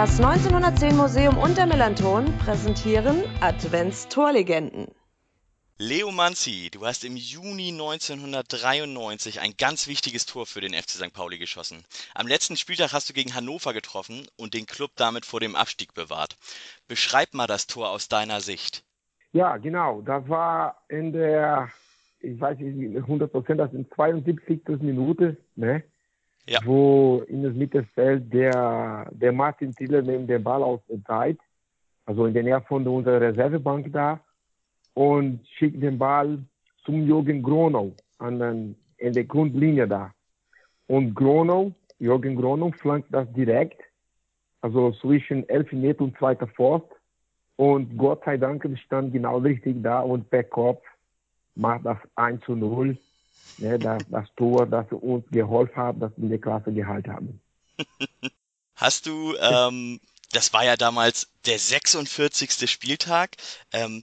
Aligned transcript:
Das 0.00 0.18
1910 0.18 0.96
Museum 0.96 1.36
und 1.36 1.58
der 1.58 1.66
Melanton 1.66 2.24
präsentieren 2.38 3.22
Adventstorlegenden. 3.42 4.86
Leo 5.76 6.10
Manzi, 6.10 6.70
du 6.72 6.86
hast 6.86 7.04
im 7.04 7.16
Juni 7.16 7.68
1993 7.68 9.42
ein 9.42 9.52
ganz 9.58 9.88
wichtiges 9.88 10.24
Tor 10.24 10.46
für 10.46 10.62
den 10.62 10.72
FC 10.72 10.92
St. 10.92 11.12
Pauli 11.12 11.36
geschossen. 11.36 11.84
Am 12.14 12.26
letzten 12.26 12.56
Spieltag 12.56 12.94
hast 12.94 13.10
du 13.10 13.12
gegen 13.12 13.34
Hannover 13.34 13.74
getroffen 13.74 14.26
und 14.38 14.54
den 14.54 14.64
Club 14.64 14.92
damit 14.96 15.26
vor 15.26 15.38
dem 15.38 15.54
Abstieg 15.54 15.92
bewahrt. 15.92 16.38
Beschreib 16.88 17.34
mal 17.34 17.46
das 17.46 17.66
Tor 17.66 17.90
aus 17.90 18.08
deiner 18.08 18.40
Sicht. 18.40 18.82
Ja, 19.32 19.58
genau. 19.58 20.00
Das 20.00 20.26
war 20.30 20.80
in 20.88 21.12
der, 21.12 21.68
ich 22.20 22.40
weiß 22.40 22.58
nicht 22.58 22.96
100 22.96 23.30
Prozent, 23.30 23.60
das 23.60 23.74
in 23.74 23.86
72. 23.90 24.62
Minute, 24.80 25.36
ne? 25.56 25.82
Ja. 26.50 26.58
wo 26.64 27.22
in 27.28 27.44
das 27.44 27.54
Mittelfeld 27.54 28.32
der, 28.32 29.08
der 29.12 29.32
Martin 29.32 29.72
Tiller 29.72 30.02
nimmt 30.02 30.28
den 30.28 30.42
Ball 30.42 30.64
aus 30.64 30.80
der 30.88 31.00
Zeit, 31.04 31.38
also 32.06 32.26
in 32.26 32.34
der 32.34 32.42
Nähe 32.42 32.60
von 32.62 32.84
unserer 32.88 33.20
Reservebank 33.20 33.92
da 33.92 34.18
und 34.94 35.46
schickt 35.46 35.80
den 35.80 35.96
Ball 35.96 36.40
zum 36.84 37.06
Jürgen 37.06 37.40
Gronow 37.40 37.92
an 38.18 38.40
den, 38.40 38.76
in 38.98 39.12
der 39.12 39.24
Grundlinie 39.24 39.86
da. 39.86 40.12
Und 40.88 41.14
Gronow, 41.14 41.72
Jürgen 42.00 42.34
Gronow 42.34 42.74
flankt 42.74 43.14
das 43.14 43.32
direkt, 43.32 43.80
also 44.60 44.90
zwischen 44.90 45.48
11 45.48 45.70
Meter 45.70 46.02
und 46.02 46.18
zweiter 46.18 46.48
Forst. 46.48 46.88
Und 47.54 47.96
Gott 47.96 48.24
sei 48.24 48.38
Dank 48.38 48.66
stand 48.84 49.12
genau 49.12 49.38
richtig 49.38 49.82
da 49.84 50.00
und 50.00 50.28
per 50.30 50.42
Kopf 50.42 50.82
macht 51.54 51.84
das 51.84 51.98
1 52.16 52.42
zu 52.42 52.56
0. 52.56 52.98
Ne, 53.58 53.78
das, 53.78 54.02
das 54.08 54.26
Tor, 54.36 54.66
das 54.66 54.86
uns 54.90 55.24
geholfen 55.30 55.76
hat, 55.76 56.00
dass 56.00 56.12
wir 56.16 56.30
die 56.30 56.40
Klasse 56.40 56.72
gehalten 56.72 57.12
haben. 57.12 57.40
Hast 58.74 59.06
du, 59.06 59.36
ähm, 59.36 60.00
das 60.32 60.52
war 60.54 60.64
ja 60.64 60.76
damals 60.76 61.28
der 61.44 61.58
46. 61.58 62.70
Spieltag, 62.70 63.36
ähm, 63.72 64.02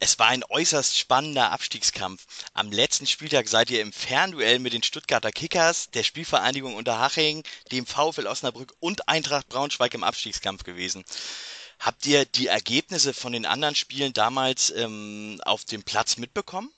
es 0.00 0.18
war 0.18 0.26
ein 0.26 0.44
äußerst 0.46 0.98
spannender 0.98 1.50
Abstiegskampf. 1.52 2.26
Am 2.52 2.70
letzten 2.70 3.06
Spieltag 3.06 3.48
seid 3.48 3.70
ihr 3.70 3.80
im 3.80 3.92
Fernduell 3.92 4.58
mit 4.58 4.74
den 4.74 4.82
Stuttgarter 4.82 5.30
Kickers, 5.30 5.88
der 5.92 6.02
Spielvereinigung 6.02 6.74
Unterhaching, 6.74 7.42
dem 7.72 7.86
VfL 7.86 8.26
Osnabrück 8.26 8.74
und 8.80 9.08
Eintracht 9.08 9.48
Braunschweig 9.48 9.94
im 9.94 10.04
Abstiegskampf 10.04 10.64
gewesen. 10.64 11.04
Habt 11.78 12.04
ihr 12.04 12.26
die 12.26 12.48
Ergebnisse 12.48 13.14
von 13.14 13.32
den 13.32 13.46
anderen 13.46 13.74
Spielen 13.74 14.12
damals 14.12 14.70
ähm, 14.70 15.40
auf 15.44 15.64
dem 15.64 15.82
Platz 15.82 16.18
mitbekommen? 16.18 16.70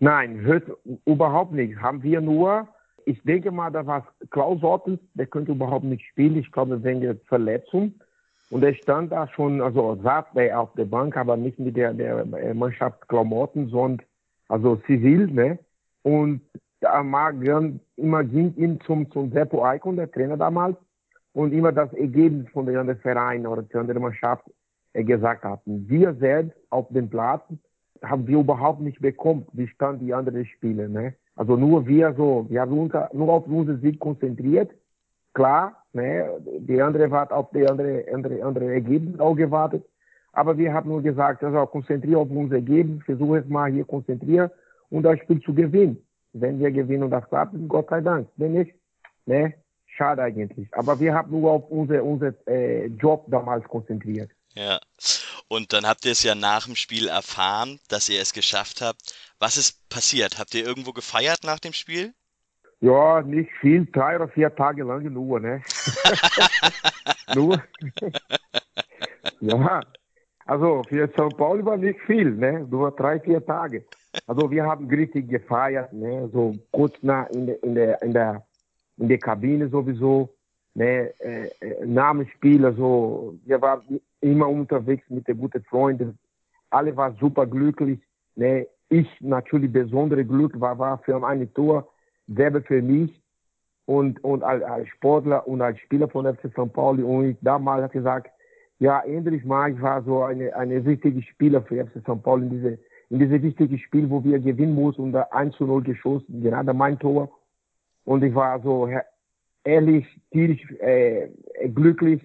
Nein, 0.00 0.40
hört 0.40 0.64
überhaupt 1.04 1.52
nicht. 1.52 1.80
Haben 1.80 2.02
wir 2.02 2.20
nur, 2.20 2.68
ich 3.04 3.22
denke 3.22 3.50
mal, 3.50 3.70
da 3.70 3.86
war 3.86 4.06
Klaus 4.30 4.62
Ottens, 4.62 5.00
der 5.14 5.26
könnte 5.26 5.52
überhaupt 5.52 5.84
nicht 5.84 6.04
spielen. 6.06 6.36
Ich 6.36 6.50
glaube, 6.50 6.82
wegen 6.82 7.00
der 7.00 7.16
Verletzung. 7.26 7.94
Und 8.50 8.62
er 8.62 8.74
stand 8.74 9.10
da 9.10 9.26
schon, 9.28 9.60
also 9.60 9.96
saß 10.02 10.26
er 10.34 10.60
auf 10.60 10.72
der 10.74 10.84
Bank, 10.84 11.16
aber 11.16 11.36
nicht 11.36 11.58
mit 11.58 11.76
der, 11.76 11.94
der 11.94 12.20
äh, 12.34 12.54
Mannschaftsklamotten, 12.54 13.68
sondern 13.68 14.06
also 14.48 14.76
zivil, 14.86 15.26
ne? 15.28 15.58
Und 16.02 16.42
da 16.80 17.00
immer 17.00 18.24
ging 18.24 18.54
ihm 18.56 18.80
zum, 18.82 19.10
zum 19.10 19.32
Seppo 19.32 19.64
Eikon, 19.64 19.96
der 19.96 20.10
Trainer 20.10 20.36
damals, 20.36 20.76
und 21.32 21.52
immer 21.52 21.72
das 21.72 21.92
Ergebnis 21.94 22.48
von 22.52 22.66
der 22.66 22.78
anderen 22.78 23.00
Verein 23.00 23.46
oder 23.46 23.62
der 23.62 23.80
anderen 23.80 24.02
Mannschaft 24.02 24.44
äh, 24.92 25.02
gesagt 25.02 25.44
hatten. 25.44 25.88
Wir 25.88 26.14
selbst 26.14 26.56
auf 26.70 26.86
dem 26.90 27.08
Platz 27.08 27.42
haben 28.04 28.26
wir 28.26 28.38
überhaupt 28.38 28.80
nicht 28.80 29.00
bekommen, 29.00 29.46
wie 29.52 29.68
stand 29.68 30.02
die 30.02 30.14
anderen 30.14 30.44
Spiele, 30.46 30.88
ne? 30.88 31.14
Also 31.36 31.56
nur 31.56 31.86
wir 31.86 32.14
so, 32.14 32.46
wir 32.48 32.60
haben 32.60 32.78
uns 32.78 32.92
nur 33.12 33.28
auf 33.32 33.46
unseren 33.46 33.80
Sieg 33.80 33.98
konzentriert 33.98 34.70
klar, 35.34 35.84
ne, 35.92 36.30
die 36.60 36.80
andere 36.80 37.10
hat 37.10 37.32
auf 37.32 37.50
die 37.50 37.68
andere, 37.68 38.04
andere, 38.12 38.42
andere 38.42 38.72
Ergebnis 38.72 39.20
auch 39.20 39.34
gewartet. 39.34 39.84
Aber 40.32 40.56
wir 40.56 40.72
haben 40.72 40.88
nur 40.88 41.02
gesagt, 41.02 41.44
also 41.44 41.66
konzentriere 41.66 42.20
auf 42.20 42.30
unser 42.30 42.56
Ergebnis, 42.56 43.04
versuche 43.04 43.38
es 43.38 43.48
mal 43.48 43.70
hier 43.70 43.84
konzentrieren 43.84 44.50
und 44.90 45.02
das 45.02 45.18
Spiel 45.20 45.40
zu 45.42 45.52
gewinnen. 45.52 45.98
Wenn 46.32 46.58
wir 46.58 46.70
gewinnen 46.70 47.04
und 47.04 47.10
das 47.10 47.28
klappt, 47.28 47.54
Gott 47.68 47.88
sei 47.90 48.00
Dank. 48.00 48.28
Wenn 48.36 48.52
nicht, 48.52 48.74
ne, 49.26 49.54
schade 49.86 50.22
eigentlich. 50.22 50.68
Aber 50.72 50.98
wir 50.98 51.14
haben 51.14 51.30
nur 51.30 51.52
auf 51.52 51.70
unser, 51.70 52.02
unser 52.02 52.32
äh, 52.48 52.86
Job 52.86 53.26
damals 53.28 53.64
konzentriert. 53.68 54.30
Ja. 54.54 54.78
Und 55.54 55.72
dann 55.72 55.86
habt 55.86 56.04
ihr 56.04 56.10
es 56.10 56.24
ja 56.24 56.34
nach 56.34 56.64
dem 56.66 56.74
Spiel 56.74 57.06
erfahren, 57.06 57.78
dass 57.88 58.08
ihr 58.08 58.20
es 58.20 58.32
geschafft 58.32 58.80
habt. 58.80 59.14
Was 59.38 59.56
ist 59.56 59.88
passiert? 59.88 60.36
Habt 60.36 60.52
ihr 60.52 60.66
irgendwo 60.66 60.90
gefeiert 60.92 61.44
nach 61.44 61.60
dem 61.60 61.72
Spiel? 61.72 62.12
Ja, 62.80 63.22
nicht 63.22 63.50
viel, 63.60 63.86
drei 63.86 64.16
oder 64.16 64.26
vier 64.26 64.52
Tage 64.52 64.82
lang 64.82 65.04
nur, 65.12 65.38
ne? 65.38 65.62
nur. 67.36 67.62
ja, 69.40 69.80
also 70.44 70.82
für 70.88 71.06
São 71.16 71.30
Paulo 71.36 71.64
war 71.64 71.76
nicht 71.76 72.00
viel, 72.00 72.32
ne? 72.32 72.66
Nur 72.68 72.90
drei, 72.90 73.20
vier 73.20 73.46
Tage. 73.46 73.84
Also 74.26 74.50
wir 74.50 74.64
haben 74.64 74.88
richtig 74.88 75.28
gefeiert, 75.28 75.92
ne? 75.92 76.28
So 76.32 76.56
kurz 76.72 76.96
nach 77.02 77.28
in 77.30 77.46
der, 77.46 77.62
in 77.62 77.74
der, 77.76 78.02
in 78.02 78.12
der, 78.12 78.46
in 78.96 79.08
der 79.08 79.18
Kabine 79.18 79.68
sowieso, 79.68 80.33
ne? 80.74 81.12
Äh, 81.20 81.50
äh 81.60 81.86
nach 81.86 82.12
dem 82.12 82.26
Spiel, 82.28 82.64
also 82.64 83.34
wir 83.44 83.60
waren 83.60 84.00
immer 84.20 84.48
unterwegs 84.48 85.04
mit 85.08 85.26
den 85.28 85.38
guten 85.38 85.62
Freunden. 85.64 86.18
Alle 86.70 86.96
waren 86.96 87.16
super 87.20 87.46
glücklich, 87.46 88.00
ne? 88.34 88.66
Ich 88.88 89.08
natürlich 89.20 89.72
besondere 89.72 90.24
Glück 90.24 90.60
war, 90.60 90.78
war 90.78 90.98
für 90.98 91.24
ein 91.26 91.52
Tor 91.54 91.88
selber 92.28 92.62
für 92.62 92.82
mich 92.82 93.20
und, 93.86 94.22
und 94.22 94.42
als, 94.42 94.62
als 94.62 94.88
Sportler 94.88 95.46
und 95.46 95.60
als 95.62 95.78
Spieler 95.80 96.08
von 96.08 96.26
FC 96.26 96.50
St. 96.50 96.72
Pauli. 96.72 97.02
Und 97.02 97.30
ich 97.30 97.36
damals 97.40 97.82
habe 97.82 97.92
gesagt, 97.92 98.30
ja, 98.78 99.00
endlich 99.00 99.44
mal, 99.44 99.72
ich 99.72 99.80
war 99.80 100.02
so 100.02 100.22
eine, 100.22 100.54
eine 100.54 100.84
wichtige 100.84 101.22
Spieler 101.22 101.62
für 101.62 101.84
FC 101.84 102.00
St. 102.00 102.22
Pauli 102.22 102.46
in 102.46 102.50
diese, 102.50 102.78
in 103.10 103.18
diese 103.18 103.42
wichtige 103.42 103.78
Spiel, 103.78 104.08
wo 104.10 104.22
wir 104.24 104.38
gewinnen 104.38 104.74
mussten 104.74 105.02
und 105.02 105.16
1 105.16 105.56
zu 105.56 105.64
0 105.64 105.82
geschossen, 105.82 106.42
gerade 106.42 106.72
mein 106.74 106.98
Tor. 106.98 107.30
Und 108.04 108.22
ich 108.22 108.34
war 108.34 108.60
so 108.60 108.88
ehrlich, 109.64 110.06
tierisch 110.30 110.62
äh, 110.80 111.28
glücklich 111.68 112.22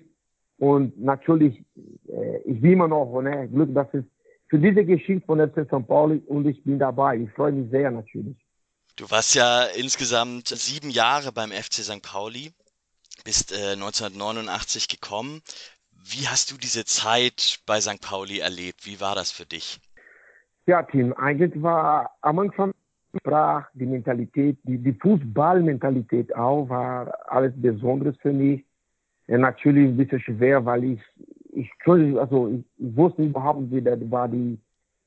und 0.57 0.99
natürlich, 0.99 1.63
äh, 2.07 2.37
ich 2.45 2.61
bin 2.61 2.73
immer 2.73 2.87
noch 2.87 3.21
ne, 3.21 3.47
Glück, 3.47 3.73
dass 3.73 3.87
es 3.93 4.03
für 4.49 4.59
diese 4.59 4.83
Geschichte 4.83 5.25
von 5.25 5.39
FC 5.39 5.65
St. 5.65 5.87
Pauli 5.87 6.21
und 6.25 6.45
ich 6.47 6.63
bin 6.63 6.79
dabei. 6.79 7.17
Ich 7.17 7.31
freue 7.31 7.51
mich 7.51 7.71
sehr 7.71 7.91
natürlich. 7.91 8.35
Du 8.95 9.09
warst 9.09 9.35
ja 9.35 9.63
insgesamt 9.63 10.49
sieben 10.49 10.89
Jahre 10.89 11.31
beim 11.31 11.51
FC 11.51 11.75
St. 11.75 12.01
Pauli, 12.01 12.51
bist 13.23 13.53
äh, 13.53 13.73
1989 13.73 14.89
gekommen. 14.89 15.41
Wie 15.91 16.27
hast 16.27 16.51
du 16.51 16.57
diese 16.57 16.83
Zeit 16.83 17.59
bei 17.65 17.79
St. 17.79 18.01
Pauli 18.01 18.39
erlebt? 18.39 18.85
Wie 18.85 18.99
war 18.99 19.15
das 19.15 19.31
für 19.31 19.45
dich? 19.45 19.79
Ja, 20.65 20.83
Tim, 20.83 21.13
eigentlich 21.13 21.61
war 21.61 22.17
am 22.21 22.39
Anfang 22.39 22.73
sprach 23.17 23.67
die 23.73 23.85
Mentalität, 23.85 24.57
die, 24.63 24.77
die 24.77 24.93
Fußballmentalität 24.93 26.35
auch, 26.35 26.69
war 26.69 27.13
alles 27.27 27.53
Besonderes 27.55 28.15
für 28.17 28.33
mich. 28.33 28.63
Ja, 29.27 29.37
natürlich 29.37 29.89
ein 29.89 29.97
bisschen 29.97 30.19
schwer, 30.21 30.65
weil 30.65 30.83
ich, 30.83 31.01
ich, 31.51 31.71
also 31.85 32.49
ich 32.49 32.95
wusste 32.95 33.23
überhaupt 33.23 33.61
nicht, 33.61 33.71
wie 33.73 33.81
das 33.81 33.99
war 34.09 34.27
die, 34.27 34.57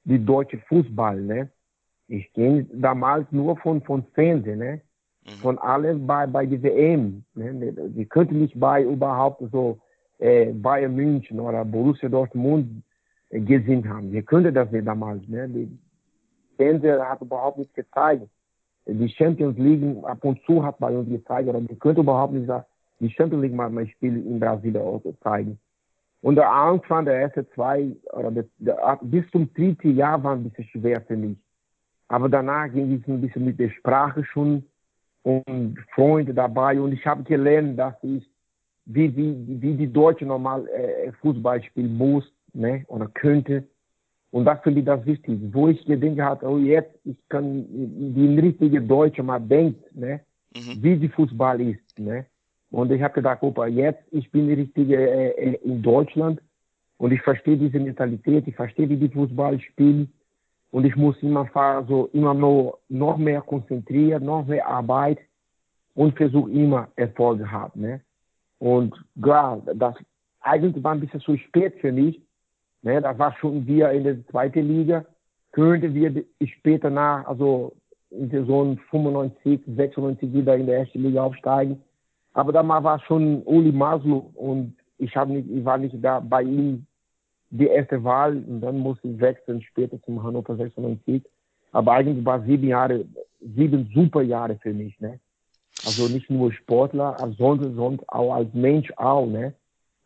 die 0.05 0.25
deutsche 0.25 0.59
Fußball, 0.69 1.21
ne? 1.21 1.51
Ich 2.09 2.33
kenne 2.33 2.67
damals 2.73 3.27
nur 3.31 3.57
von, 3.59 3.81
von 3.83 4.05
Fernsehen, 4.15 4.59
ne? 4.59 4.81
Mhm. 5.25 5.31
Von 5.41 5.59
allem 5.59 6.07
bei, 6.07 6.27
bei 6.27 6.47
der 6.47 6.63
WM. 6.63 7.25
Ne? 7.35 7.73
Die 7.89 8.07
könnten 8.07 8.41
nicht 8.41 8.59
bei 8.59 8.83
überhaupt 8.83 9.43
so 9.53 9.79
äh, 10.19 10.53
Bayern 10.53 10.95
München 10.95 11.39
oder 11.39 11.65
Borussia 11.65 12.09
Dortmund 12.09 12.83
äh, 13.31 13.41
gesehen 13.41 13.89
haben. 13.89 14.11
Wir 14.13 14.23
könnten 14.23 14.53
das 14.53 14.71
nicht 14.73 14.87
damals. 14.87 15.27
Ne? 15.29 15.49
Die 15.49 15.79
Fernseher 16.63 17.09
hat 17.09 17.21
überhaupt 17.21 17.59
nicht 17.59 17.75
gezeigt. 17.75 18.29
Die 18.87 19.09
Champions 19.09 19.59
League 19.59 20.05
ab 20.05 20.25
und 20.25 20.41
zu 20.45 20.65
hat 20.65 20.79
bei 20.79 20.97
uns 20.97 21.09
gezeigt, 21.09 21.49
aber 21.49 21.61
wir 21.61 21.77
könnten 21.77 22.03
überhaupt 22.03 22.33
nicht 22.33 22.47
sagen, 22.47 22.65
die 23.01 23.11
Champions 23.11 23.43
League 23.43 23.55
mal 23.55 23.77
ein 23.77 23.89
Spiel 23.89 24.17
in 24.17 24.39
Brasilien 24.39 24.83
auch 24.83 25.03
zeigen. 25.23 25.59
Und 26.21 26.37
der 26.37 26.51
Anfang 26.51 27.05
der 27.05 27.21
ersten 27.21 27.47
zwei, 27.55 27.97
oder 28.13 28.31
der, 28.31 28.45
der, 28.59 28.99
bis 29.03 29.29
zum 29.33 29.53
dritten 29.55 29.97
Jahr 29.97 30.23
war 30.23 30.35
ein 30.35 30.45
bisschen 30.45 30.69
schwer 30.69 31.01
für 31.01 31.17
mich. 31.17 31.37
Aber 32.09 32.29
danach 32.29 32.73
ging 32.73 32.93
es 32.95 33.09
ein 33.09 33.21
bisschen 33.21 33.45
mit 33.45 33.59
der 33.59 33.71
Sprache 33.71 34.25
schon 34.25 34.65
und 35.23 35.79
Freunde 35.95 36.33
dabei. 36.33 36.81
Und 36.81 36.93
ich 36.93 37.05
habe 37.07 37.25
gelernt, 37.25 37.79
dass 37.79 37.95
ich, 38.03 38.29
wie, 38.85 39.17
wie, 39.17 39.61
wie 39.63 39.75
die 39.75 39.93
Deutsche 39.93 40.25
normal 40.25 40.69
äh, 40.69 41.11
Fußball 41.21 41.63
spielen 41.63 41.97
muss 41.97 42.25
ne, 42.53 42.85
oder 42.89 43.09
könnte. 43.09 43.65
Und 44.33 44.47
das 44.47 44.61
finde 44.63 44.81
ich 44.81 44.87
das 44.87 45.05
wichtig. 45.05 45.39
Wo 45.53 45.69
ich 45.69 45.85
gedacht 45.85 46.19
habe, 46.19 46.49
oh 46.49 46.59
jetzt, 46.59 46.99
ich 47.05 47.17
kann 47.29 47.67
die 47.69 48.41
richtige 48.41 48.81
Deutsche 48.81 49.23
mal 49.23 49.39
denken, 49.39 49.85
ne, 49.93 50.21
mhm. 50.57 50.83
wie 50.83 50.97
die 50.97 51.09
Fußball 51.11 51.61
ist. 51.61 51.99
Ne. 51.99 52.25
Und 52.71 52.91
ich 52.91 53.03
habe 53.03 53.13
gedacht, 53.13 53.43
opa, 53.43 53.67
jetzt, 53.67 54.03
ich 54.11 54.31
bin 54.31 54.49
die 54.49 54.55
richtige 54.55 54.97
äh, 54.97 55.29
äh, 55.33 55.55
in 55.63 55.83
Deutschland 55.83 56.41
und 56.97 57.13
ich 57.13 57.21
verstehe 57.21 57.59
diese 57.59 57.79
Mentalität, 57.79 58.49
ich 58.49 58.57
verstehe, 58.57 58.89
wie 58.89 58.97
die 58.97 59.11
Fußball 59.11 59.61
spielen. 59.61 60.11
Und 60.71 60.87
ich 60.87 60.97
muss 60.97 61.23
immer 61.23 61.47
so 61.87 62.09
immer 62.15 62.33
noch, 62.33 62.79
noch 62.89 63.19
mehr 63.19 63.43
konzentrieren, 63.43 64.25
noch 64.25 64.47
mehr 64.47 64.67
Arbeit 64.67 65.19
und 65.95 66.17
versuche 66.17 66.51
immer 66.51 66.89
Erfolg 66.97 67.41
zu 67.41 67.51
haben. 67.51 67.83
Ne? 67.83 68.01
Und 68.59 68.95
klar, 69.21 69.61
das 69.75 69.95
eigentlich 70.41 70.83
war 70.83 70.93
ein 70.93 71.01
bisschen 71.01 71.21
zu 71.21 71.37
spät 71.37 71.75
für 71.83 71.93
mich. 71.93 72.23
Ne, 72.83 73.01
da 73.01 73.17
war 73.17 73.35
schon 73.37 73.67
wir 73.67 73.91
in 73.91 74.05
der 74.05 74.27
zweiten 74.27 74.67
Liga. 74.67 75.05
Könnten 75.53 75.95
wir 75.95 76.25
später 76.59 76.91
nach, 76.91 77.27
also 77.27 77.73
in 78.11 78.31
Saison 78.31 78.79
95, 78.91 79.61
96 79.77 80.33
wieder 80.33 80.57
in 80.57 80.67
der 80.67 80.79
ersten 80.79 81.03
Liga 81.03 81.23
aufsteigen. 81.23 81.81
Aber 82.35 82.53
damals 82.53 82.85
war 82.85 82.99
schon 83.01 83.43
Uli 83.45 83.73
Maslow 83.73 84.31
und 84.35 84.75
ich, 84.99 85.17
hab 85.17 85.29
nicht, 85.29 85.49
ich 85.51 85.65
war 85.65 85.79
nicht 85.79 85.95
da 86.01 86.21
bei 86.21 86.43
ihm 86.43 86.87
die 87.51 87.67
erste 87.67 88.03
Wahl 88.03 88.43
und 88.49 88.61
dann 88.61 88.79
musste 88.79 89.09
ich 89.09 89.21
wechseln 89.21 89.63
später 89.63 90.01
zum 90.03 90.23
Hannover 90.23 90.57
96. 90.57 91.23
Aber 91.73 91.93
eigentlich 91.93 92.25
war 92.25 92.43
sieben 92.43 92.69
Jahre, 92.69 93.05
sieben 93.41 93.91
super 93.95 94.23
Jahre 94.23 94.57
für 94.57 94.73
mich, 94.73 94.99
ne? 95.01 95.21
Also 95.85 96.09
nicht 96.09 96.31
nur 96.31 96.53
Sportler, 96.53 97.17
sondern, 97.39 97.75
sondern 97.75 98.09
auch 98.09 98.35
als 98.35 98.53
Mensch 98.55 98.93
auch, 98.97 99.27
ne? 99.27 99.55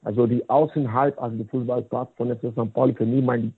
Also 0.06 0.25
die 0.29 0.49
Außenhalb, 0.49 1.20
also 1.20 1.37
der 1.37 1.47
Fußballplatz 1.47 2.11
von 2.17 2.31
FC 2.31 2.53
St. 2.53 2.73
Pauli 2.73 2.94
für 2.94 3.05
mich 3.05 3.25
meine, 3.25 3.53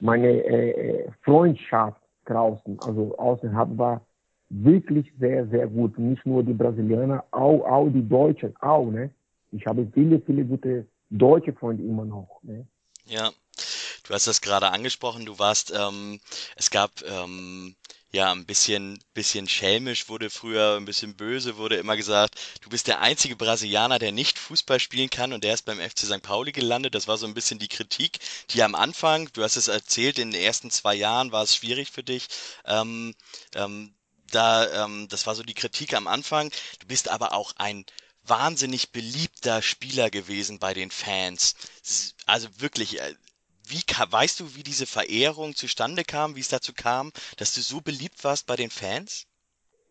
meine 0.00 0.44
äh, 0.44 1.08
Freundschaft 1.22 2.00
draußen, 2.24 2.76
also 2.80 3.16
außerhalb 3.18 3.78
war 3.78 4.00
wirklich 4.48 5.06
sehr, 5.20 5.46
sehr 5.46 5.68
gut. 5.68 5.96
Nicht 5.98 6.26
nur 6.26 6.42
die 6.42 6.54
Brasilianer, 6.54 7.22
auch, 7.30 7.64
auch 7.64 7.88
die 7.88 8.02
Deutschen, 8.02 8.52
auch, 8.56 8.90
ne? 8.90 9.10
Ich 9.52 9.64
habe 9.64 9.86
viele, 9.94 10.20
viele 10.20 10.44
gute 10.44 10.88
deutsche 11.08 11.52
Freunde 11.52 11.84
immer 11.84 12.04
noch, 12.04 12.40
ne? 12.42 12.66
Ja, 13.06 13.30
du 14.04 14.12
hast 14.12 14.26
das 14.26 14.40
gerade 14.40 14.72
angesprochen, 14.72 15.24
du 15.24 15.38
warst, 15.38 15.72
ähm, 15.72 16.18
es 16.56 16.72
gab 16.72 16.90
ähm, 17.06 17.76
ja 18.12 18.30
ein 18.30 18.44
bisschen, 18.44 19.02
bisschen 19.14 19.48
schelmisch, 19.48 20.08
wurde 20.08 20.28
früher 20.28 20.76
ein 20.76 20.84
bisschen 20.84 21.16
böse, 21.16 21.56
wurde 21.56 21.76
immer 21.76 21.96
gesagt, 21.96 22.38
du 22.60 22.68
bist 22.68 22.86
der 22.86 23.00
einzige 23.00 23.36
Brasilianer, 23.36 23.98
der 23.98 24.12
nicht 24.12 24.38
Fußball 24.38 24.78
spielen 24.80 25.08
kann 25.10 25.32
und 25.32 25.44
der 25.44 25.54
ist 25.54 25.64
beim 25.64 25.80
FC 25.80 26.00
St. 26.00 26.22
Pauli 26.22 26.52
gelandet. 26.52 26.94
Das 26.94 27.08
war 27.08 27.16
so 27.16 27.26
ein 27.26 27.34
bisschen 27.34 27.58
die 27.58 27.68
Kritik, 27.68 28.18
die 28.50 28.62
am 28.62 28.74
Anfang, 28.74 29.30
du 29.32 29.42
hast 29.42 29.56
es 29.56 29.68
erzählt, 29.68 30.18
in 30.18 30.30
den 30.30 30.42
ersten 30.42 30.70
zwei 30.70 30.94
Jahren 30.94 31.32
war 31.32 31.42
es 31.42 31.56
schwierig 31.56 31.90
für 31.90 32.02
dich. 32.02 32.28
Ähm, 32.66 33.14
ähm, 33.54 33.94
da, 34.30 34.84
ähm, 34.84 35.08
das 35.08 35.26
war 35.26 35.34
so 35.34 35.42
die 35.42 35.54
Kritik 35.54 35.94
am 35.94 36.06
Anfang. 36.06 36.50
Du 36.80 36.86
bist 36.86 37.08
aber 37.08 37.32
auch 37.32 37.52
ein 37.56 37.84
wahnsinnig 38.24 38.92
beliebter 38.92 39.62
Spieler 39.62 40.10
gewesen 40.10 40.58
bei 40.58 40.74
den 40.74 40.90
Fans. 40.90 41.54
Also 42.26 42.48
wirklich, 42.58 43.00
äh, 43.00 43.14
wie 43.66 43.82
weißt 44.10 44.40
du, 44.40 44.56
wie 44.56 44.62
diese 44.62 44.86
Verehrung 44.86 45.54
zustande 45.54 46.02
kam, 46.04 46.36
wie 46.36 46.40
es 46.40 46.48
dazu 46.48 46.72
kam, 46.74 47.10
dass 47.38 47.54
du 47.54 47.60
so 47.60 47.80
beliebt 47.80 48.24
warst 48.24 48.46
bei 48.46 48.56
den 48.56 48.70
Fans? 48.70 49.26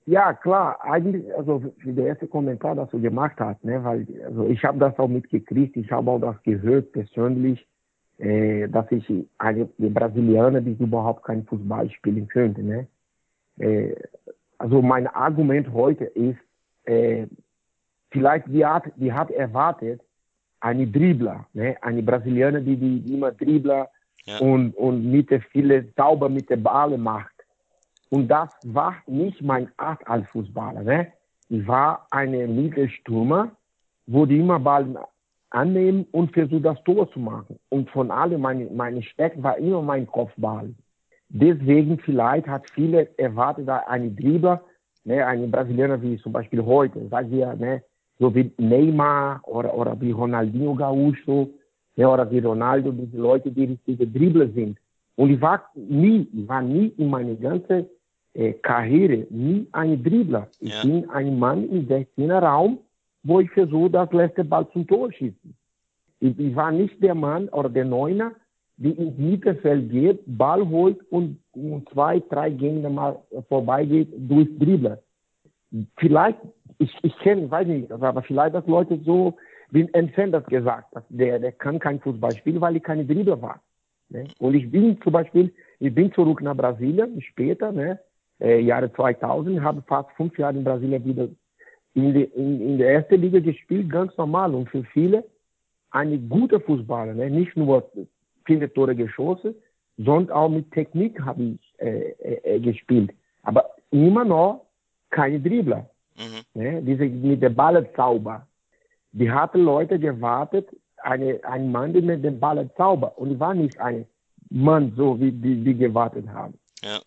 Ja, 0.05 0.33
klar, 0.33 0.83
eigentlich, 0.83 1.23
also 1.35 1.63
der 1.83 2.07
erste 2.07 2.27
Kommentar, 2.27 2.75
das 2.75 2.89
du 2.89 2.99
gemacht 2.99 3.35
hast, 3.39 3.63
ne, 3.63 3.83
weil 3.83 4.07
also 4.25 4.47
ich 4.47 4.63
habe 4.63 4.79
das 4.79 4.97
auch 4.97 5.07
mitgekriegt, 5.07 5.77
ich 5.77 5.91
habe 5.91 6.09
auch 6.09 6.19
das 6.19 6.41
gehört 6.43 6.91
persönlich, 6.91 7.65
äh, 8.17 8.67
dass 8.67 8.91
ich 8.91 9.05
eine 9.37 9.69
Brasilianer, 9.77 10.61
die 10.61 10.71
überhaupt 10.73 11.23
kein 11.23 11.45
Fußball 11.45 11.89
spielen 11.91 12.27
könnte, 12.27 12.63
ne. 12.63 12.87
Äh, 13.59 13.95
also 14.57 14.81
mein 14.81 15.07
Argument 15.07 15.71
heute 15.71 16.05
ist, 16.05 16.39
äh, 16.85 17.27
vielleicht 18.09 18.47
die 18.47 18.65
hat, 18.65 18.91
die 18.95 19.13
hat 19.13 19.29
erwartet, 19.29 20.01
eine 20.61 20.87
Dribbler, 20.87 21.45
ne? 21.53 21.75
eine 21.81 22.01
Brasilianer, 22.01 22.61
die, 22.61 22.77
die 22.77 23.13
immer 23.13 23.31
Dribbler 23.31 23.89
ja. 24.25 24.37
und, 24.39 24.75
und 24.77 25.11
mit 25.11 25.29
viele 25.51 25.85
sauber 25.97 26.29
mit 26.29 26.49
der 26.49 26.57
Ball 26.57 26.97
macht. 26.97 27.33
Und 28.09 28.27
das 28.27 28.49
war 28.65 28.95
nicht 29.07 29.41
mein 29.41 29.69
Art 29.77 30.05
als 30.07 30.27
Fußballer. 30.29 30.83
Ne? 30.83 31.07
Ich 31.49 31.67
war 31.67 32.05
eine 32.11 32.47
Mittelstürmer, 32.47 33.51
wo 34.05 34.25
die 34.25 34.39
immer 34.39 34.59
Ball 34.59 34.85
annehmen 35.49 36.05
und 36.11 36.33
versuchen, 36.33 36.63
das 36.63 36.81
Tor 36.83 37.11
zu 37.11 37.19
machen. 37.19 37.59
Und 37.69 37.89
von 37.89 38.11
allem, 38.11 38.41
meine, 38.41 38.65
meine 38.65 39.01
Stärke 39.03 39.41
war 39.41 39.57
immer 39.57 39.81
mein 39.81 40.07
Kopfball. 40.07 40.73
Deswegen 41.29 41.97
vielleicht 41.99 42.47
hat 42.47 42.69
viele 42.69 43.17
erwartet, 43.17 43.69
eine 43.69 44.11
Dribbler, 44.11 44.61
ne, 45.05 45.25
eine 45.25 45.47
Brasilianer 45.47 46.01
wie 46.01 46.17
zum 46.17 46.33
Beispiel 46.33 46.63
heute, 46.63 47.07
sagen 47.07 47.31
wir, 47.31 47.53
ne, 47.55 47.83
so 48.21 48.33
wie 48.35 48.51
Neymar 48.59 49.41
oder, 49.43 49.73
oder 49.75 49.99
wie 49.99 50.11
Ronaldinho 50.11 50.75
Gaúcho 50.75 51.49
ja, 51.95 52.07
oder 52.07 52.29
wie 52.29 52.39
Ronaldo, 52.39 52.91
diese 52.91 53.17
Leute, 53.17 53.51
die 53.51 53.65
richtige 53.65 54.07
Dribbler 54.07 54.47
sind. 54.49 54.77
Und 55.15 55.31
ich 55.31 55.41
war 55.41 55.63
nie, 55.75 56.27
ich 56.31 56.47
war 56.47 56.61
nie 56.61 56.93
in 56.97 57.09
meiner 57.09 57.35
ganzen 57.35 57.87
äh, 58.33 58.53
Karriere 58.53 59.25
nie 59.29 59.67
ein 59.71 60.01
Dribbler. 60.03 60.47
Ich 60.59 60.73
ja. 60.73 60.81
bin 60.83 61.09
ein 61.09 61.37
Mann 61.39 61.67
im 61.67 61.87
16er 61.87 62.39
Raum, 62.39 62.77
wo 63.23 63.39
ich 63.39 63.49
versuche, 63.51 63.89
das 63.89 64.11
letzte 64.13 64.43
Ball 64.43 64.67
zum 64.71 64.85
Tor 64.87 65.11
schießen. 65.11 65.55
Ich, 66.19 66.39
ich 66.39 66.55
war 66.55 66.71
nicht 66.71 67.01
der 67.01 67.15
Mann 67.15 67.49
oder 67.49 67.69
der 67.69 67.85
Neuner, 67.85 68.31
die 68.77 68.91
ins 68.91 69.17
Mittelfeld 69.17 69.89
geht, 69.89 70.19
Ball 70.25 70.67
holt 70.69 70.99
und, 71.09 71.39
und 71.53 71.89
zwei, 71.89 72.19
drei 72.19 72.51
Gänge 72.51 72.89
mal 72.89 73.19
vorbeigeht 73.49 74.09
durch 74.15 74.47
Dribbler. 74.59 74.99
Vielleicht 75.97 76.37
ich, 76.81 76.97
ich 77.03 77.17
kenne, 77.19 77.49
weiß 77.49 77.67
nicht, 77.67 77.91
aber 77.91 78.21
vielleicht 78.23 78.55
dass 78.55 78.65
Leute 78.65 78.99
so 79.05 79.37
ein 79.73 80.31
das 80.31 80.45
gesagt, 80.47 80.95
dass 80.95 81.03
der, 81.09 81.39
der 81.39 81.51
kann 81.53 81.79
kein 81.79 81.99
Fußball 81.99 82.35
spielen, 82.35 82.59
weil 82.59 82.75
ich 82.75 82.83
keine 82.83 83.05
Dribbler 83.05 83.41
war. 83.41 83.61
Ne? 84.09 84.25
Und 84.39 84.55
ich 84.55 84.69
bin 84.69 84.99
zum 85.01 85.13
Beispiel, 85.13 85.53
ich 85.79 85.93
bin 85.93 86.11
zurück 86.11 86.41
nach 86.41 86.57
Brasilien 86.57 87.21
später, 87.21 87.71
ne? 87.71 87.99
Äh, 88.39 88.59
Jahre 88.61 88.91
2000, 88.91 89.61
habe 89.61 89.83
fast 89.83 90.09
fünf 90.17 90.37
Jahre 90.37 90.57
in 90.57 90.63
Brasilien 90.63 91.05
wieder 91.05 91.27
in, 91.93 92.13
die, 92.13 92.23
in, 92.23 92.61
in 92.61 92.77
der 92.79 92.93
ersten 92.93 93.21
Liga 93.21 93.39
gespielt, 93.39 93.89
ganz 93.89 94.17
normal 94.17 94.55
und 94.55 94.67
für 94.69 94.83
viele 94.85 95.23
eine 95.91 96.17
gute 96.17 96.59
Fußballer, 96.59 97.13
ne? 97.13 97.29
nicht 97.29 97.55
nur 97.55 97.89
viele 98.45 98.71
Tore 98.73 98.95
geschossen, 98.95 99.53
sondern 99.97 100.35
auch 100.35 100.49
mit 100.49 100.71
Technik 100.71 101.21
habe 101.21 101.43
ich 101.43 101.73
äh, 101.77 102.13
äh, 102.43 102.59
gespielt. 102.59 103.11
Aber 103.43 103.69
immer 103.91 104.25
noch 104.25 104.65
keine 105.09 105.39
Dribbler. 105.39 105.89
Mhm. 106.21 106.61
Ne? 106.61 106.81
Diese, 106.81 107.05
mit 107.05 107.41
dem 107.41 107.55
Ballenzauber. 107.55 108.47
Die 109.11 109.29
hatten 109.29 109.63
Leute 109.63 109.99
gewartet, 109.99 110.69
eine, 110.97 111.39
ein 111.43 111.71
Mann, 111.71 111.93
der 111.93 112.01
mit 112.01 112.23
dem 112.23 112.39
Ballenzauber. 112.39 113.17
Und 113.17 113.31
ich 113.31 113.39
war 113.39 113.53
nicht 113.53 113.79
ein 113.79 114.05
Mann, 114.49 114.93
so 114.95 115.19
wie 115.19 115.31
die, 115.31 115.63
die 115.63 115.75
gewartet 115.75 116.27
haben. 116.29 116.53
Ja. 116.83 116.99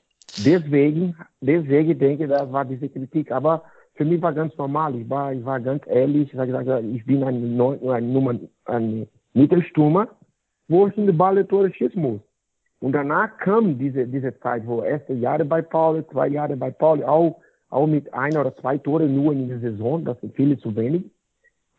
Deswegen, 0.45 1.17
deswegen 1.41 1.99
denke 1.99 2.25
ich, 2.25 2.31
das 2.31 2.51
war 2.51 2.65
diese 2.65 2.89
Kritik. 2.89 3.31
Aber 3.31 3.63
für 3.95 4.05
mich 4.05 4.21
war 4.21 4.33
ganz 4.33 4.57
normal. 4.57 4.95
Ich 4.97 5.09
war, 5.09 5.33
ich 5.33 5.45
war 5.45 5.61
ganz 5.61 5.83
ehrlich. 5.87 6.33
Ich 6.33 6.39
habe 6.39 6.49
gesagt, 6.49 6.85
ich 6.85 7.06
bin 7.06 7.23
ein, 7.23 7.61
ein, 7.61 8.13
Nummer, 8.13 8.35
ein 8.65 9.09
Mittelstürmer, 9.33 10.09
wo 10.69 10.89
ich 10.89 10.97
in 10.97 11.06
die 11.06 11.13
Ball 11.13 11.44
Tore 11.44 11.73
schießen 11.73 12.01
muss. 12.01 12.21
Und 12.81 12.93
danach 12.93 13.39
kam 13.39 13.79
diese, 13.79 14.06
diese 14.06 14.39
Zeit, 14.41 14.67
wo 14.67 14.83
erste 14.83 15.15
Jahre 15.15 15.44
bei 15.44 15.63
Pauli, 15.63 16.05
zwei 16.09 16.29
Jahre 16.29 16.56
bei 16.56 16.71
Pauli, 16.71 17.05
auch 17.05 17.41
auch 17.75 17.89
mit 17.89 18.15
ein 18.15 18.37
oder 18.37 18.57
zwei 18.57 18.79
Tore 18.79 19.09
nur 19.09 19.33
in 19.33 19.49
der 19.49 19.59
Saison, 19.59 20.05
das 20.05 20.17
ist 20.23 20.37
viel 20.37 20.57
zu 20.59 20.75
wenig. 20.77 21.03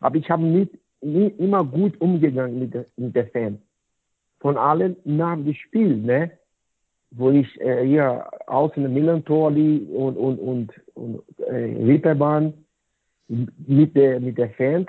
Aber 0.02 0.18
ich 0.18 0.30
habe 0.30 0.44
nicht, 0.44 0.72
nicht 1.02 1.40
immer 1.40 1.64
gut 1.64 2.00
umgegangen 2.02 2.60
mit, 2.60 2.74
der, 2.74 2.86
mit 2.98 3.16
der 3.16 3.28
Fans. 3.28 3.60
Von 4.42 4.58
allen 4.58 4.98
nach 5.06 5.36
dem 5.36 5.54
Spiel, 5.54 5.96
ne? 5.96 6.32
wo 7.12 7.32
ich 7.32 7.48
äh, 7.62 7.86
hier 7.86 8.28
außen 8.48 8.84
in 8.84 8.94
Millantorli 8.94 9.88
und, 9.94 10.18
und, 10.18 10.38
und, 10.38 10.74
und 10.96 11.24
äh, 11.48 11.86
Reeperbahn 11.86 12.54
mit 13.30 13.96
der, 13.96 14.20
mit 14.20 14.38
der 14.38 14.50
Fans 14.52 14.88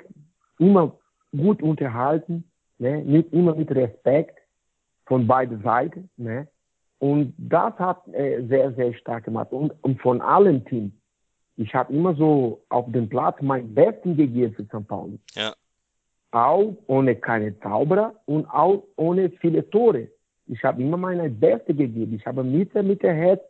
immer 0.59 0.93
gut 1.31 1.63
unterhalten, 1.63 2.43
ne? 2.79 3.01
nicht 3.05 3.31
immer 3.31 3.55
mit 3.55 3.71
Respekt 3.71 4.37
von 5.05 5.25
beiden 5.25 5.63
Seiten. 5.63 6.09
Ne? 6.17 6.49
Und 6.99 7.33
das 7.37 7.73
hat 7.79 8.05
äh, 8.09 8.45
sehr, 8.49 8.73
sehr 8.73 8.93
stark 8.95 9.23
gemacht. 9.23 9.53
Und, 9.53 9.71
und 9.81 10.01
von 10.01 10.19
allen 10.21 10.65
Teams. 10.65 10.91
Ich 11.57 11.73
habe 11.73 11.91
immer 11.91 12.15
so 12.15 12.61
auf 12.69 12.85
dem 12.91 13.09
Platz 13.09 13.41
mein 13.41 13.73
Besten 13.73 14.15
gegeben 14.15 14.53
für 14.53 14.63
St. 14.65 14.87
Pauli. 14.87 15.19
Ja. 15.33 15.53
Auch 16.31 16.77
ohne 16.85 17.15
keine 17.15 17.59
Zauberer 17.59 18.13
und 18.25 18.45
auch 18.45 18.83
ohne 18.95 19.31
viele 19.41 19.67
Tore. 19.69 20.07
Ich 20.45 20.63
habe 20.63 20.81
immer 20.81 20.97
meine 20.97 21.29
Beste 21.29 21.73
gegeben. 21.73 22.15
Ich 22.15 22.25
habe 22.25 22.43
mit, 22.43 22.73
mit 22.75 23.01
der 23.01 23.13
Herz 23.15 23.41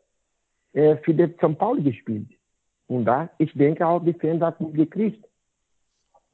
äh, 0.73 0.95
für 0.97 1.13
den 1.13 1.33
St. 1.33 1.57
Pauli 1.57 1.83
gespielt. 1.83 2.29
Und 2.87 3.05
da, 3.05 3.29
ich 3.37 3.53
denke 3.53 3.85
auch, 3.85 4.03
die 4.03 4.13
Fans 4.13 4.41
haben 4.41 4.73
gekriegt. 4.73 5.25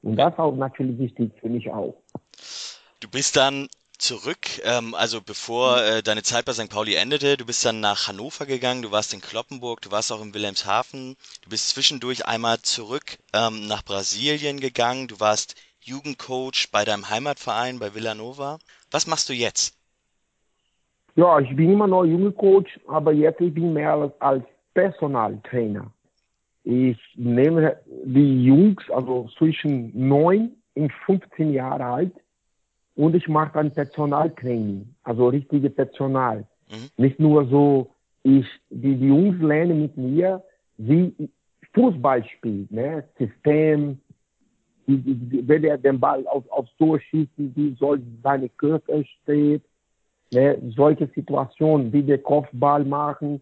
Und 0.03 0.17
das 0.17 0.37
auch 0.37 0.55
natürlich 0.55 0.99
wichtig 0.99 1.31
für 1.39 1.49
mich 1.49 1.69
auch. 1.71 1.95
Du 2.99 3.09
bist 3.09 3.35
dann 3.35 3.67
zurück, 4.03 4.59
ähm, 4.65 4.93
also 4.95 5.21
bevor 5.21 5.81
äh, 5.81 6.03
deine 6.03 6.23
Zeit 6.23 6.43
bei 6.45 6.51
St. 6.51 6.69
Pauli 6.69 6.95
endete, 6.95 7.37
du 7.37 7.45
bist 7.45 7.65
dann 7.65 7.79
nach 7.79 8.09
Hannover 8.09 8.45
gegangen, 8.45 8.81
du 8.81 8.91
warst 8.91 9.13
in 9.13 9.21
Kloppenburg, 9.21 9.81
du 9.81 9.91
warst 9.91 10.11
auch 10.11 10.21
in 10.21 10.33
Wilhelmshaven, 10.33 11.15
du 11.41 11.49
bist 11.49 11.69
zwischendurch 11.69 12.25
einmal 12.25 12.59
zurück 12.59 13.17
ähm, 13.33 13.65
nach 13.67 13.83
Brasilien 13.83 14.59
gegangen, 14.59 15.07
du 15.07 15.21
warst 15.21 15.55
Jugendcoach 15.79 16.69
bei 16.71 16.83
deinem 16.83 17.09
Heimatverein 17.09 17.79
bei 17.79 17.95
Villanova. 17.95 18.59
Was 18.91 19.07
machst 19.07 19.29
du 19.29 19.33
jetzt? 19.33 19.77
Ja, 21.15 21.39
ich 21.39 21.55
bin 21.55 21.71
immer 21.71 21.87
noch 21.87 22.03
Jugendcoach, 22.03 22.79
aber 22.87 23.13
jetzt 23.13 23.39
ich 23.39 23.53
bin 23.53 23.71
mehr 23.71 23.93
als, 23.93 24.13
als 24.19 24.43
Personaltrainer. 24.73 25.91
Ich 26.65 26.97
nehme 27.15 27.77
die 28.05 28.45
Jungs, 28.45 28.83
also 28.89 29.29
zwischen 29.37 29.91
9 29.95 30.51
und 30.75 30.91
15 31.05 31.53
Jahre 31.53 31.85
alt, 31.85 32.13
und 32.95 33.15
ich 33.15 33.27
mache 33.27 33.53
dann 33.53 33.71
Personaltraining, 33.71 34.93
also 35.03 35.27
richtige 35.27 35.69
Personal. 35.69 36.45
Mhm. 36.69 36.89
Nicht 36.97 37.19
nur 37.19 37.45
so, 37.47 37.91
ich, 38.23 38.45
die, 38.69 38.95
die 38.95 39.07
Jungs 39.07 39.41
lernen 39.41 39.81
mit 39.81 39.97
mir, 39.97 40.43
wie 40.77 41.13
Fußball 41.73 42.23
spielt, 42.25 42.71
ne? 42.71 43.03
System, 43.17 43.99
die, 44.87 44.97
die, 44.97 45.47
wenn 45.47 45.63
er 45.63 45.77
den 45.77 45.99
Ball 45.99 46.25
auf, 46.27 46.49
aufs 46.51 46.75
Tor 46.77 46.99
schießt, 46.99 47.31
wie 47.37 47.75
soll 47.79 48.01
seine 48.21 48.49
Körper 48.49 49.03
stehen, 49.03 49.61
ne? 50.31 50.57
solche 50.75 51.07
Situationen, 51.15 51.91
wie 51.91 52.03
der 52.03 52.19
Kopfball 52.19 52.83
machen, 52.83 53.41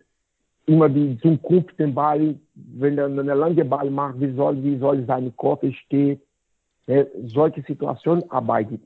immer 0.66 0.88
die 0.88 1.18
Zukunft 1.20 1.78
den 1.80 1.94
Ball, 1.94 2.36
wenn 2.54 2.98
er 2.98 3.06
einen 3.06 3.26
langen 3.26 3.70
Ball 3.70 3.90
macht, 3.90 4.20
wie 4.20 4.34
soll, 4.36 4.64
wie 4.64 4.78
soll 4.78 5.06
seine 5.06 5.32
Kopf 5.32 5.64
stehen, 5.86 6.22
ne? 6.88 7.08
solche 7.26 7.62
Situationen 7.62 8.30
arbeite 8.30 8.80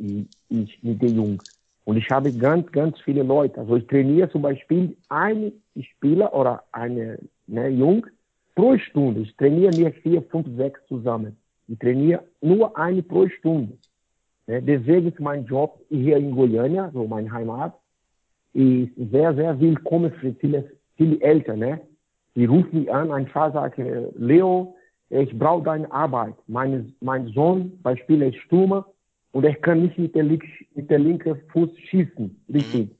ich, 0.50 0.84
mit 0.84 1.02
den 1.02 1.16
Jungs. 1.16 1.44
Und 1.86 1.98
ich 1.98 2.10
habe 2.10 2.34
ganz, 2.34 2.72
ganz 2.72 3.00
viele 3.00 3.24
Leute. 3.24 3.60
Also 3.60 3.75
ich 3.75 3.88
trainiere 3.88 4.30
zum 4.30 4.42
Beispiel 4.42 4.98
einen 5.10 5.52
Spieler 5.80 6.34
oder 6.34 6.64
eine 6.72 7.20
ne, 7.48 7.70
Jung 7.70 8.08
pro 8.56 8.78
Stunde. 8.78 9.22
Ich 9.22 9.36
trainiere 9.38 9.75
nicht 9.75 9.98
vier, 10.00 10.22
fünf, 10.24 10.48
sechs 10.58 10.80
zusammen. 10.88 11.38
Ich 11.68 11.78
trainiere 11.78 12.24
nur 12.42 12.75
eine 12.75 13.04
pro 13.04 13.28
Stunde. 13.30 13.78
Ne? 14.48 14.62
Deswegen 14.62 15.08
ist 15.10 15.20
mein 15.20 15.46
Job 15.46 15.80
hier 15.90 16.18
in 16.18 16.36
Goiânia, 16.36 16.92
so 16.92 17.06
meine 17.06 17.32
Heimat, 17.32 17.74
ist 18.54 18.92
sehr, 19.12 19.36
sehr 19.36 19.60
willkommen 19.60 20.12
für 20.14 20.34
viele, 20.34 20.72
viele 20.98 21.22
Eltern. 21.22 21.60
Ne? 21.60 21.82
Die 22.36 22.46
rufen 22.46 22.80
mich 22.80 22.92
an, 22.92 23.12
ein 23.12 23.28
Vater 23.28 23.54
sagt, 23.54 23.80
Leo, 24.18 24.75
ich 25.22 25.38
brauche 25.38 25.63
deine 25.63 25.91
Arbeit. 25.91 26.36
Meine, 26.48 26.91
mein 27.00 27.27
Sohn, 27.27 27.79
Beispiel, 27.81 28.22
ist 28.24 28.38
Stürmer 28.38 28.86
und 29.31 29.43
er 29.43 29.55
kann 29.55 29.84
nicht 29.84 29.98
mit 29.98 30.15
der, 30.15 30.24
mit 30.24 30.89
der 30.89 31.00
linken 31.00 31.38
Fuß 31.51 31.69
schießen, 31.89 32.43
richtig. 32.53 32.89
Mhm. 32.89 32.95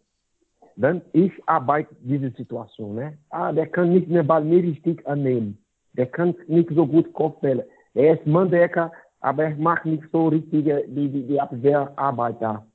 Dann 0.78 1.02
ich 1.14 1.32
arbeite 1.46 1.96
diese 2.02 2.32
Situation. 2.32 2.96
Ne? 2.96 3.18
Ah, 3.30 3.52
der 3.52 3.68
kann 3.68 3.94
nicht 3.94 4.10
mehr 4.10 4.24
Ball 4.24 4.44
mehr 4.44 4.62
richtig 4.62 5.06
annehmen. 5.08 5.58
Der 5.94 6.06
kann 6.08 6.36
nicht 6.48 6.70
so 6.72 6.86
gut 6.86 7.14
Kopfbälle. 7.14 7.66
Er 7.94 8.20
ist 8.20 8.28
Manndecker, 8.28 8.92
aber 9.22 9.46
er 9.46 9.56
macht 9.56 9.86
nicht 9.86 10.04
so 10.12 10.28
richtige 10.28 10.84
die, 10.88 11.08
die, 11.08 11.24
die 11.28 11.40
Abwehrarbeit 11.40 12.42
da. 12.42 12.66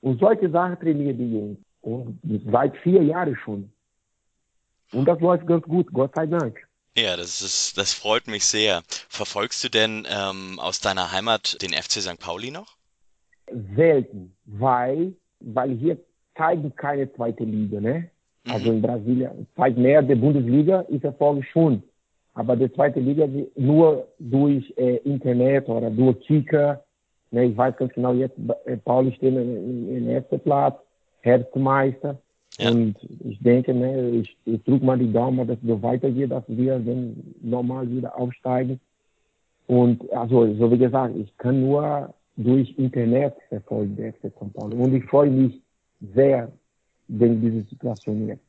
Und 0.00 0.18
solche 0.18 0.50
Sachen 0.50 0.78
trainieren 0.80 1.16
die 1.16 1.34
Jungs. 1.34 1.58
Und 1.82 2.18
seit 2.50 2.76
vier 2.78 3.02
Jahren 3.02 3.36
schon. 3.36 3.70
Und 4.92 5.06
das 5.06 5.20
läuft 5.20 5.46
ganz 5.46 5.64
gut, 5.64 5.92
Gott 5.92 6.12
sei 6.14 6.26
Dank. 6.26 6.58
Ja, 6.96 7.16
das 7.16 7.42
ist, 7.42 7.76
das 7.76 7.92
freut 7.92 8.28
mich 8.28 8.44
sehr. 8.44 8.82
Verfolgst 9.08 9.64
du 9.64 9.68
denn 9.68 10.06
ähm, 10.08 10.60
aus 10.60 10.80
deiner 10.80 11.10
Heimat 11.10 11.60
den 11.60 11.72
FC 11.72 12.00
St. 12.00 12.20
Pauli 12.20 12.52
noch? 12.52 12.76
Selten, 13.74 14.34
weil, 14.46 15.12
weil 15.40 15.76
hier 15.76 15.98
zeigen 16.36 16.74
keine 16.76 17.12
zweite 17.14 17.44
Liga, 17.44 17.80
ne? 17.80 18.10
Also 18.46 18.70
mhm. 18.70 18.76
in 18.76 18.82
Brasilien 18.82 19.46
zeigt 19.56 19.78
mehr 19.78 20.02
der 20.02 20.16
Bundesliga, 20.16 20.80
ist 20.82 21.04
Erfolg 21.04 21.44
schon. 21.46 21.82
Aber 22.34 22.56
die 22.56 22.72
zweite 22.72 23.00
Liga 23.00 23.28
nur 23.56 24.06
durch 24.18 24.72
äh, 24.76 24.96
Internet 24.98 25.68
oder 25.68 25.90
durch 25.90 26.20
Kicker. 26.26 26.84
Ne, 27.30 27.46
ich 27.46 27.56
weiß 27.56 27.76
ganz 27.76 27.92
genau, 27.94 28.12
jetzt 28.12 28.36
äh, 28.66 28.76
Pauli 28.76 29.12
steht 29.14 29.34
im 29.34 30.08
ersten 30.08 30.40
Platz, 30.40 30.76
Herbstmeister. 31.22 32.18
Ja. 32.58 32.70
Und 32.70 32.96
ich 33.24 33.38
denke, 33.40 33.74
ne, 33.74 34.10
ich, 34.10 34.36
ich 34.44 34.62
drücke 34.64 34.84
mal 34.84 34.98
die 34.98 35.12
Daumen, 35.12 35.46
dass 35.46 35.58
es 35.58 35.68
so 35.68 35.82
weitergeht, 35.82 36.30
dass 36.30 36.44
wir 36.46 36.78
dann 36.78 37.34
normal 37.42 37.90
wieder 37.90 38.16
aufsteigen. 38.16 38.80
Und 39.66 40.10
also, 40.12 40.54
so 40.54 40.70
wie 40.70 40.78
gesagt, 40.78 41.16
ich 41.16 41.36
kann 41.38 41.60
nur 41.60 42.14
durch 42.36 42.76
Internet 42.78 43.34
verfolgen, 43.48 43.96
der 43.96 44.12
FC 44.12 44.26
São 44.38 44.52
Paulo. 44.52 44.76
Und 44.76 44.94
ich 44.94 45.04
freue 45.04 45.30
mich 45.30 45.60
sehr 46.14 46.52
wegen 47.08 47.40
dieser 47.40 47.68
Situation 47.68 48.28
jetzt. 48.28 48.42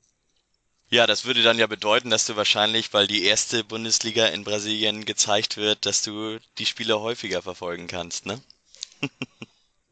Ja, 0.90 1.08
das 1.08 1.26
würde 1.26 1.42
dann 1.42 1.58
ja 1.58 1.68
bedeuten, 1.68 2.12
dass 2.12 2.28
du 2.28 2.36
wahrscheinlich, 2.36 2.94
weil 2.94 3.08
die 3.08 3.24
erste 3.24 3.64
Bundesliga 3.64 4.28
in 4.28 4.44
Brasilien 4.44 5.04
gezeigt 5.06 5.58
wird, 5.58 5.86
dass 5.86 6.04
du 6.04 6.38
die 6.60 6.66
Spiele 6.66 7.02
häufiger 7.02 7.42
verfolgen 7.42 7.88
kannst, 7.88 8.26
ne? 8.28 8.40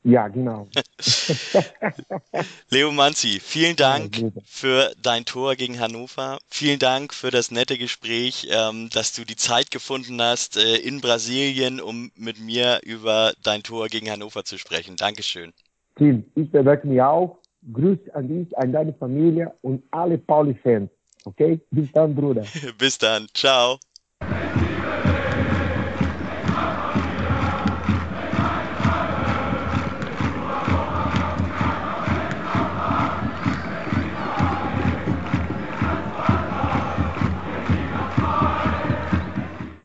Ja, 0.04 0.28
genau. 0.28 0.68
Leo 2.70 2.92
Manzi, 2.92 3.40
vielen 3.40 3.78
Dank 3.78 4.18
für 4.44 4.94
dein 5.02 5.24
Tor 5.24 5.56
gegen 5.56 5.80
Hannover. 5.80 6.40
Vielen 6.50 6.80
Dank 6.80 7.14
für 7.14 7.32
das 7.32 7.52
nette 7.52 7.78
Gespräch, 7.78 8.48
ähm, 8.52 8.90
dass 8.90 9.14
du 9.14 9.24
die 9.24 9.38
Zeit 9.38 9.72
gefunden 9.72 10.22
hast 10.22 10.58
äh, 10.58 10.76
in 10.76 11.00
Brasilien, 11.00 11.80
um 11.80 12.12
mit 12.16 12.40
mir 12.40 12.82
über 12.84 13.34
dein 13.44 13.64
Tor 13.64 13.88
gegen 13.88 14.10
Hannover 14.10 14.44
zu 14.44 14.58
sprechen. 14.58 14.98
Dankeschön. 14.98 15.54
Tim, 15.96 16.26
ich 16.36 16.52
bedanke 16.52 16.88
mich 16.88 17.02
auch. 17.02 17.38
Grüß 17.72 18.00
an 18.14 18.28
dich, 18.28 18.58
an 18.58 18.74
deine 18.74 18.94
Familie 18.94 19.54
und 19.62 19.84
alle 19.92 20.18
Pauli-Fans. 20.18 20.90
Okay? 21.24 21.62
Bis 21.72 21.90
dann, 21.94 22.14
Bruder. 22.14 22.44
Bis 22.78 22.98
dann. 22.98 23.28
Ciao. 23.34 23.80